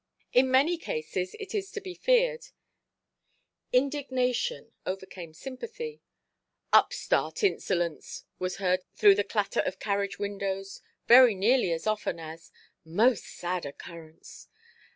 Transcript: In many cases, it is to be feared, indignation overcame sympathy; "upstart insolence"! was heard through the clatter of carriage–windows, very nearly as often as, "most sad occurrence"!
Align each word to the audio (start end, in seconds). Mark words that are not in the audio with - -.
In 0.33 0.49
many 0.49 0.79
cases, 0.79 1.35
it 1.39 1.53
is 1.53 1.69
to 1.73 1.79
be 1.79 1.93
feared, 1.93 2.45
indignation 3.71 4.71
overcame 4.83 5.31
sympathy; 5.31 6.01
"upstart 6.73 7.43
insolence"! 7.43 8.23
was 8.39 8.55
heard 8.55 8.79
through 8.95 9.13
the 9.13 9.23
clatter 9.23 9.59
of 9.61 9.77
carriage–windows, 9.77 10.81
very 11.07 11.35
nearly 11.35 11.71
as 11.71 11.85
often 11.85 12.19
as, 12.19 12.51
"most 12.83 13.25
sad 13.27 13.63
occurrence"! 13.63 14.47